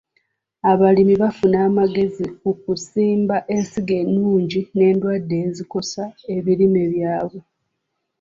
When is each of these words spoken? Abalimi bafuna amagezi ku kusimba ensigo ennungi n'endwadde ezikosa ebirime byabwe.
Abalimi 0.71 1.15
bafuna 1.23 1.57
amagezi 1.67 2.25
ku 2.39 2.49
kusimba 2.61 3.35
ensigo 3.55 3.93
ennungi 4.01 4.61
n'endwadde 4.77 5.35
ezikosa 5.47 6.03
ebirime 6.35 6.83
byabwe. 6.93 7.39